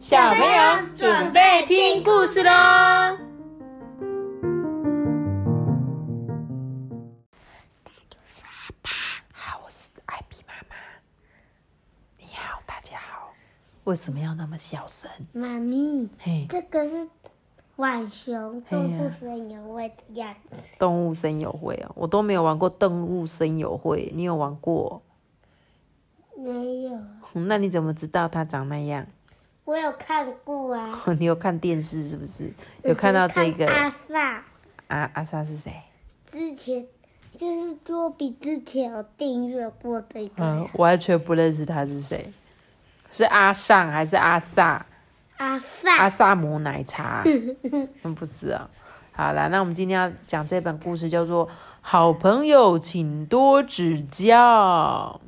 [0.00, 2.50] 小朋友准备听故事喽！
[9.30, 10.76] 好，我是艾比妈妈。
[12.16, 13.34] 你好，大家好。
[13.84, 15.10] 为什么要那么小声？
[15.34, 17.06] 妈咪，嘿，这个是
[17.76, 20.56] 浣熊动物森友会的样子。
[20.78, 25.02] 动物森友会哦，我都没有玩过动物森友会，你有玩过？
[26.38, 26.96] 没有，
[27.34, 29.06] 嗯那你怎么知道它长那样？
[29.70, 31.00] 我有看过啊。
[31.20, 32.52] 你有看电视是不是？
[32.82, 34.42] 有看到这个阿萨
[34.88, 35.72] 阿阿萨是谁？
[36.32, 36.84] 之前
[37.38, 42.32] 就是多比之前有订阅过的一个嗯，完全不认识他是谁，
[43.12, 44.84] 是阿尚还是阿萨？
[45.36, 46.08] 阿萨阿萨。
[46.08, 47.22] 萨姆奶茶？
[48.02, 48.68] 嗯，不是啊。
[49.12, 51.46] 好啦，那我们今天要讲这本故事叫做
[51.80, 55.20] 《好朋友，请多指教》。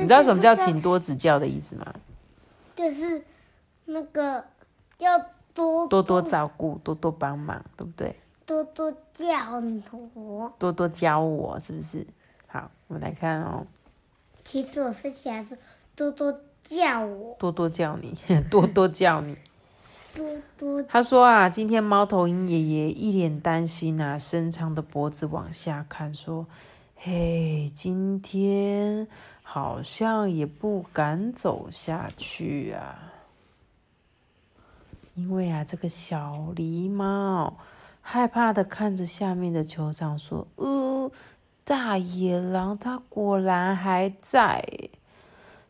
[0.00, 1.86] 你知道什么叫请多指教的意思吗？
[2.74, 3.22] 就是
[3.86, 4.44] 那个
[4.98, 5.18] 要
[5.54, 8.14] 多多多照顾，多多帮忙，对不对？
[8.44, 9.60] 多多教
[10.14, 10.52] 我。
[10.58, 12.06] 多多教我，是不是？
[12.46, 13.66] 好，我们来看哦，
[14.44, 15.56] 其实我是想说
[15.94, 18.14] 多多叫我，多多叫你，
[18.50, 19.36] 多多叫你。
[20.14, 20.24] 多
[20.56, 26.46] 多他说啊，今天猫头鹰爷爷一脸担心啊，伸长的脖子往下看，说
[26.96, 29.06] ：“嘿，今天
[29.42, 33.12] 好像也不敢走下去啊，
[35.16, 37.56] 因为啊，这个小狸猫
[38.02, 41.10] 害怕的看着下面的酋长，说：‘呃，
[41.64, 44.62] 大野狼它果然还在。’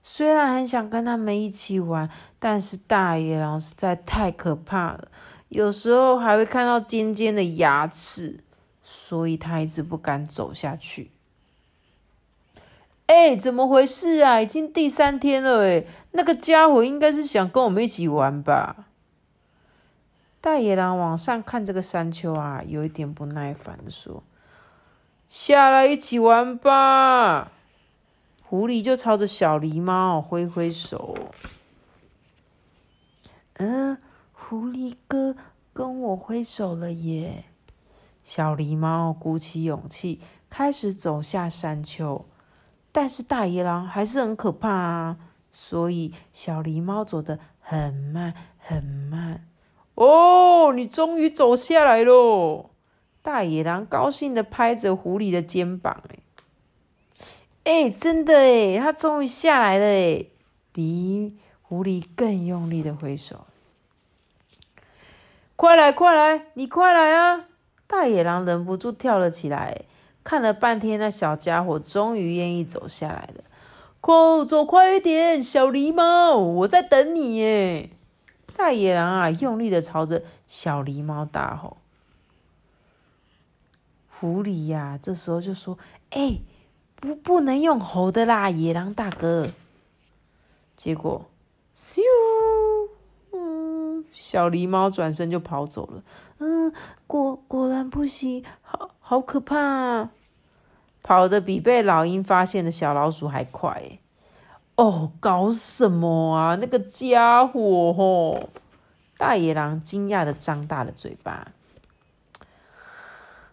[0.03, 5.09] 虽然很想跟他们一起玩，但是大野狼实在太可怕了，
[5.49, 8.41] 有时候还会看到尖尖的牙齿，
[8.83, 11.11] 所以他一直不敢走下去。
[13.07, 14.41] 哎，怎么回事啊？
[14.41, 18.86] 已经第三天了，哎，那个家伙应该是想跟我们一起玩吧？
[20.47, 24.23] 大野狼往上看这个山丘啊，有一点不耐烦的说
[25.27, 27.51] ：“下来一起玩吧。”
[28.47, 31.19] 狐狸就朝着小狸猫挥挥手。
[33.55, 33.99] 嗯，
[34.33, 35.35] 狐狸哥
[35.73, 37.47] 跟我挥手了耶。
[38.23, 42.25] 小狸猫鼓起勇气，开始走下山丘。
[42.93, 45.17] 但是大野狼还是很可怕啊，
[45.51, 49.49] 所以小狸猫走得很慢很慢。
[49.97, 52.71] 哦，你终于走下来喽！
[53.23, 56.19] 大野狼高兴的拍着狐狸的肩膀，哎。
[57.65, 60.27] 哎，真的哎，他终于下来了哎！
[60.71, 63.47] 比狐狸更用力的挥手，
[65.57, 67.47] 快来快来，你快来啊！
[67.89, 69.83] 大野狼忍不住跳了起来，
[70.23, 73.43] 看了半天，那小家伙终于愿意走下来了。
[74.01, 74.15] 快
[74.47, 77.91] 走快一点，小狸猫，我在等你耶！
[78.57, 81.77] 大野狼啊，用力的朝着小狸猫大吼。
[84.09, 85.79] 狐狸呀、这时候就说
[86.11, 86.39] ：“哎。”
[86.99, 89.51] 不，不能用吼的啦，野狼大哥。
[90.75, 91.27] 结果，
[91.77, 92.01] 咻，
[94.11, 96.03] 小狸猫转身就跑走了。
[96.39, 96.73] 嗯，
[97.07, 100.11] 果果然不行，好好可怕、啊，
[101.03, 103.99] 跑得比被老鹰发现的小老鼠还快。
[104.77, 106.55] 哦，搞什么啊？
[106.57, 108.51] 那个家伙吼！
[109.19, 111.49] 大野狼惊讶的张大了嘴巴。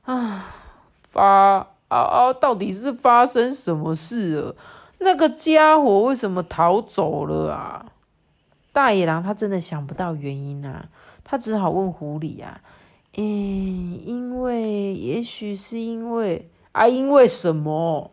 [0.03, 0.45] 啊，
[1.11, 1.67] 发。
[1.89, 2.33] 啊啊！
[2.33, 4.55] 到底是发生什么事了？
[4.97, 7.85] 那个家伙为什么逃走了啊？
[8.71, 10.87] 大野狼他真的想不到原因啊，
[11.23, 12.59] 他只好问狐狸啊，
[13.15, 13.21] 嗯，
[14.07, 18.09] 因为也许是因为啊，因为什么？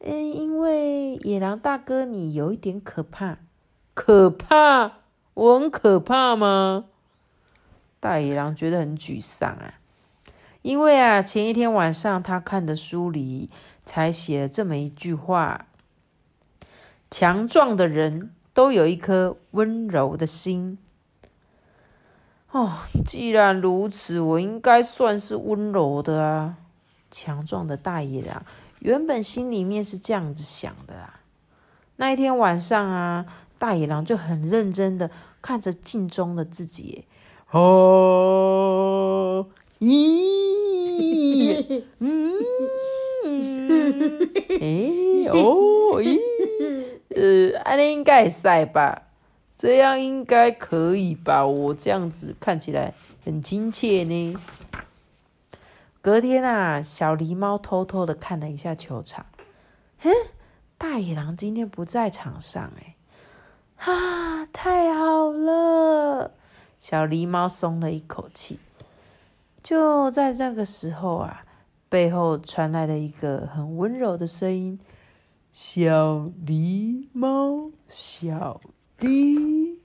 [0.00, 3.38] 嗯，因为野狼大哥你有一点可怕，
[3.94, 4.92] 可怕？
[5.34, 6.84] 我很可怕吗？
[8.00, 9.74] 大野狼觉得很沮丧啊。
[10.62, 13.50] 因为啊，前一天晚上他看的书里
[13.84, 15.66] 才写了这么一句话：
[17.10, 20.78] 强壮的人都有一颗温柔的心。
[22.50, 26.56] 哦，既然如此，我应该算是温柔的啊。
[27.10, 28.44] 强壮的大野狼
[28.80, 31.20] 原本心里面是这样子想的啊。
[31.96, 33.26] 那一天晚上啊，
[33.58, 35.10] 大野狼就很认真的
[35.42, 37.04] 看着镜中的自己，
[37.50, 39.46] 哦。
[39.80, 42.32] 咦，嗯，
[44.60, 44.90] 哎，
[45.30, 46.18] 哦，咦，
[47.14, 49.02] 呃，安尼应该会使吧？
[49.56, 51.46] 这样应该可以吧？
[51.46, 52.92] 我这样子看起来
[53.24, 54.34] 很亲切呢。
[56.08, 59.26] 隔天啊，小狸猫偷偷的看了一下球场，
[59.98, 60.10] 哼，
[60.78, 62.96] 大野狼今天不在场上哎，
[63.76, 66.32] 啊，太好了！
[66.78, 68.58] 小狸猫松了一口气。
[69.62, 71.44] 就在这个时候啊，
[71.90, 74.80] 背后传来了一个很温柔的声音
[75.52, 78.62] ：“小狸猫，小
[78.98, 79.78] 弟。”！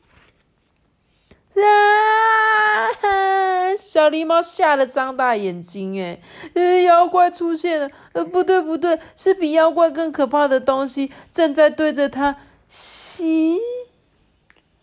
[3.93, 6.19] 小狸猫吓得张大眼睛，哎，
[6.55, 7.87] 呃，妖怪出现了！
[8.13, 12.35] 呃，不对不对，是比妖怪更可怕的东西正在对着它
[12.67, 13.59] 吸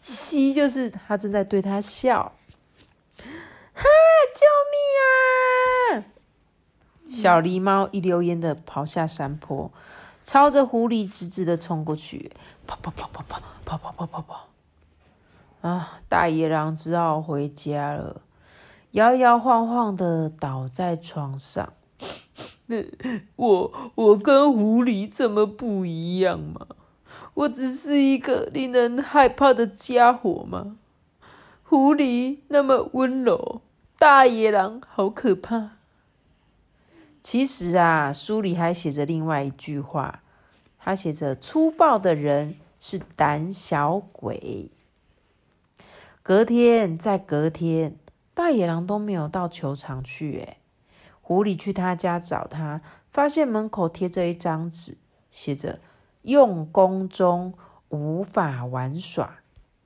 [0.01, 2.37] 吸，就是它正在对它笑。
[3.75, 3.83] 哈！
[4.37, 4.47] 救
[5.91, 6.07] 命啊！
[7.13, 9.73] 小狸猫一溜烟的跑下山坡，
[10.23, 12.31] 朝着狐狸直直的冲过去，
[12.65, 14.49] 跑跑跑跑跑跑跑跑跑跑。
[15.63, 15.99] 啊！
[16.09, 18.23] 大野狼只好回家了，
[18.93, 21.73] 摇摇晃晃的倒在床上。
[23.37, 26.67] 我我跟狐狸这么不一样吗？
[27.35, 30.77] 我只是一个令人害怕的家伙吗？
[31.65, 33.63] 狐狸那么温柔，
[33.99, 35.73] 大野狼好可怕。
[37.23, 40.23] 其实啊，书里还写着另外一句话，
[40.79, 44.71] 他写着：“粗暴的人是胆小鬼。”
[46.23, 47.97] 隔天，在隔天，
[48.41, 50.41] 大野狼都没有到球场去。
[50.41, 50.57] 哎，
[51.21, 52.81] 狐狸去他家找他，
[53.13, 54.97] 发现门口贴着一张纸，
[55.31, 55.79] 写着
[56.25, 57.53] “用功中，
[57.91, 59.41] 无法玩耍”。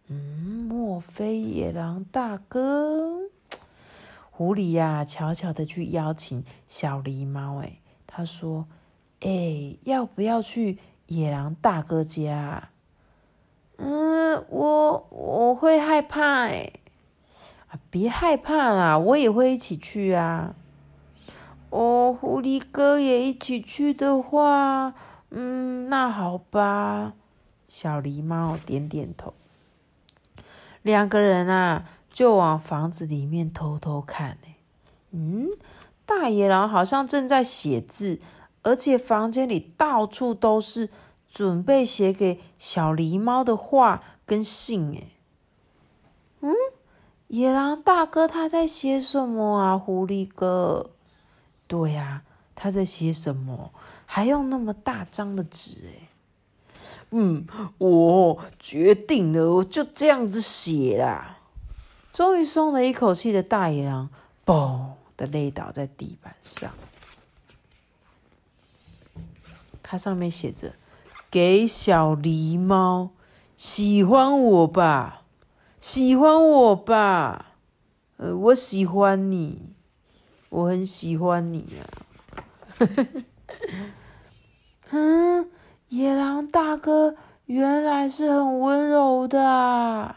[0.06, 3.22] 嗯，莫非野狼大哥？
[4.30, 7.60] 狐狸呀，悄悄的去邀请小狸猫。
[7.60, 8.68] 哎，他说
[9.18, 10.78] ：“哎，要不要去
[11.08, 12.68] 野狼大哥家？”
[13.78, 16.72] 嗯，我我会害怕哎，
[17.90, 20.54] 别害怕啦，我也会一起去啊。
[21.70, 24.94] 哦，狐狸哥也一起去的话，
[25.30, 27.14] 嗯，那好吧。
[27.66, 29.34] 小狸猫点点头。
[30.82, 34.48] 两个人啊，就往房子里面偷偷看呢。
[35.10, 35.48] 嗯，
[36.04, 38.20] 大野狼好像正在写字，
[38.62, 40.90] 而且房间里到处都是。
[41.34, 45.08] 准备写给小狸猫的话跟信，哎，
[46.42, 46.54] 嗯，
[47.28, 49.76] 野狼大哥他在写什么啊？
[49.76, 50.90] 狐狸哥，
[51.66, 52.22] 对呀，
[52.54, 53.72] 他在写什么？
[54.06, 56.08] 还用那么大张的纸，哎，
[57.10, 57.46] 嗯，
[57.78, 61.38] 我决定了，我就这样子写啦。
[62.12, 64.08] 终于松了一口气的大野狼，
[64.46, 66.70] 嘣的累倒在地板上，
[69.82, 70.72] 它上面写着。
[71.30, 73.10] 给小狸猫，
[73.56, 75.23] 喜欢我吧，
[75.84, 77.56] 喜欢我吧，
[78.16, 79.74] 呃，我喜欢你，
[80.48, 81.84] 我很喜欢你呀。
[84.88, 85.50] 嗯，
[85.90, 90.16] 野狼大哥原来是很温柔的。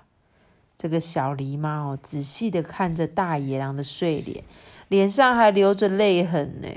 [0.77, 4.45] 这个小狸猫仔细的看着大野狼的睡脸，
[4.87, 6.69] 脸上还流着泪痕呢。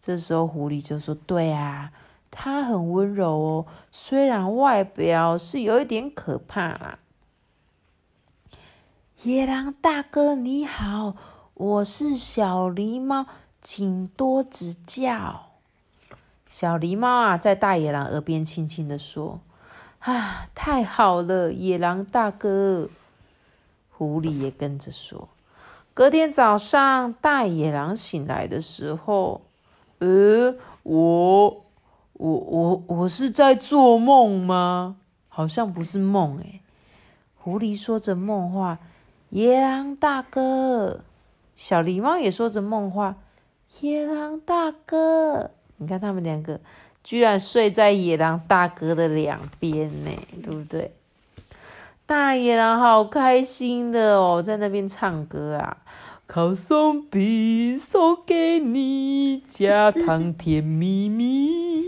[0.00, 1.90] 这时候狐狸就说：“对啊。”
[2.30, 7.00] 它很温柔哦，虽然外表是有一点可怕啦。
[9.22, 11.16] 野狼大哥你好，
[11.54, 13.24] 我是小狸猫，
[13.62, 15.46] 请多指教。
[16.46, 19.40] 小狸猫啊，在大野狼耳边轻轻的说
[20.00, 22.90] ：“啊，太好了，野狼大哥。”
[23.90, 25.30] 狐狸也跟着说。
[25.94, 29.40] 隔天早上，大野狼醒来的时候，
[29.98, 31.62] 呃，我。
[32.18, 34.96] 我我我是在做梦吗？
[35.28, 36.60] 好像不是梦诶。
[37.36, 38.78] 狐狸说着梦话，
[39.30, 41.00] 野狼大哥，
[41.54, 43.16] 小狸猫也说着梦话，
[43.80, 45.50] 野狼大哥。
[45.78, 46.60] 你看他们两个
[47.02, 50.10] 居然睡在野狼大哥的两边呢，
[50.42, 50.92] 对不对？
[52.06, 55.78] 大野狼好开心的哦，在那边唱歌啊。
[56.28, 61.82] 烤松饼送给你，加糖甜蜜蜜。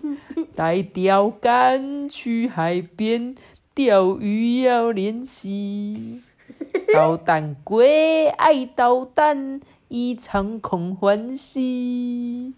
[0.54, 3.34] 带钓竿去海边
[3.74, 6.22] 钓鱼要练习。
[6.92, 12.54] 捣蛋鬼爱捣蛋，一场空欢喜。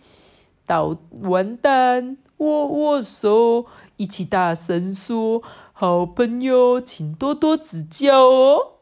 [0.67, 3.67] 捣完蛋握握手，
[3.97, 5.43] 一起大声说：
[5.73, 8.73] 好朋友，请多多指教哦。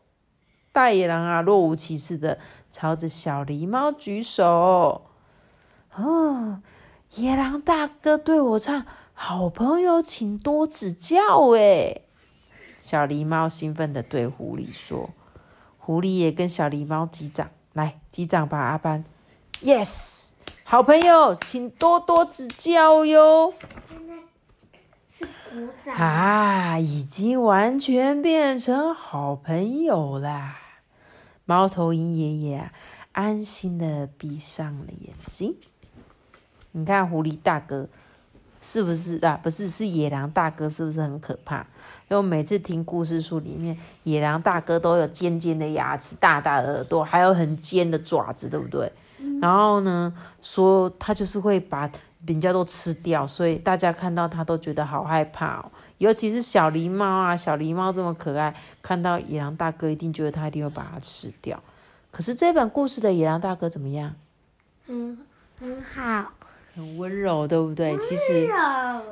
[0.73, 2.39] 大野狼啊，若无其事的
[2.71, 5.03] 朝着小狸猫举手。
[5.97, 6.63] 哦，
[7.17, 12.01] 野狼大哥对我唱：“好朋友，请多指教。”哎，
[12.81, 15.11] 小狸猫兴奋的对狐狸说
[15.85, 19.05] ：“狐狸也跟小狸猫击掌，来击掌吧，阿班。
[19.63, 20.31] ”Yes，
[20.63, 23.53] 好朋友，请多多指教哟。
[25.95, 30.59] 啊，已经完全变成好朋友啦！
[31.45, 32.73] 猫头鹰爷爷啊，
[33.13, 35.55] 安心的闭上了眼睛。
[36.73, 37.91] 你看狐狸大哥
[38.67, 39.39] 是不是啊？
[39.43, 41.59] 不是，是野狼大哥，是不是很可怕？
[42.09, 48.91] 因为每次听故事书里面，野狼大哥都有尖尖的牙齿、大大的耳朵，还有很尖的爪子，对不对？
[49.39, 51.91] 然后呢，说他就是会把
[52.27, 55.71] 人家都吃掉，所以大家看到他都觉得好害怕哦。
[55.99, 61.63] 尤其是小狸猫啊，小狸猫这么可爱，看到野狼大哥一定觉得他一定会把它吃掉。
[62.11, 64.15] 可是这本故事的野狼大哥怎么样？
[64.87, 65.19] 嗯，
[65.61, 66.33] 很好。
[66.75, 67.97] 很温柔，对不对？
[67.99, 68.55] 其实柔。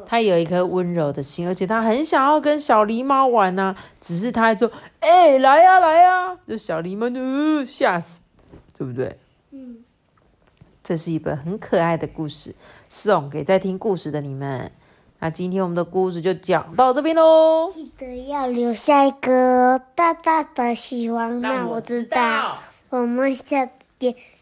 [0.04, 8.20] 他有一颗温柔的心，而且他很想要跟小狸猫玩呢、只是他还说：“哎、来呀、来呀、就小狸猫就、呃、吓死，
[8.76, 9.16] 对不对？
[9.52, 9.78] 嗯，
[10.82, 12.54] 这是一本很可爱的故事，
[12.88, 14.72] 送给在听故事的你们。
[15.20, 17.70] 那今天我们的故事就讲到这边喽。
[17.72, 22.58] 记得要留下一个大大的喜欢，让我知道。
[22.90, 24.16] 我们下次见